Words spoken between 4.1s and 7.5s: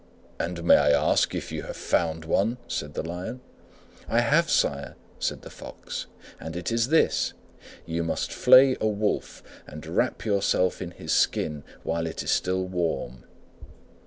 have, sire," said the Fox, "and it is this: